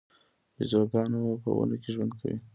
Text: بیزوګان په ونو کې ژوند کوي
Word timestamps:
بیزوګان 0.55 1.11
په 1.43 1.49
ونو 1.57 1.75
کې 1.81 1.89
ژوند 1.95 2.11
کوي 2.19 2.37